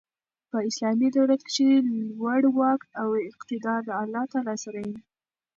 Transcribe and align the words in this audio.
په 0.49 0.57
اسلامي 0.69 1.07
دولت 1.17 1.41
کښي 1.47 1.69
لوړ 2.17 2.41
واک 2.57 2.81
او 3.01 3.09
اقتدار 3.29 3.79
د 3.85 3.91
الله 4.01 4.23
تعالی 4.31 4.57
سره 4.65 4.79
يي. 4.87 4.95